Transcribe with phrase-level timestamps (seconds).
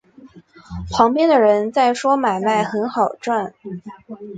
[0.89, 3.53] 旁边的人在说买卖很好赚